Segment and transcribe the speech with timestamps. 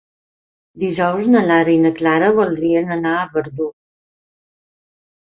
[0.83, 3.71] Dijous na Lara i na Clara voldrien anar a Verdú.